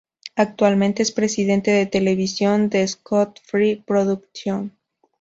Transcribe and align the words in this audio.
Actualmente 0.35 1.03
es 1.03 1.11
Presidente 1.11 1.69
de 1.69 1.85
Televisión 1.85 2.71
de 2.71 2.87
Scott 2.87 3.39
Free 3.45 3.75
Productions. 3.85 4.71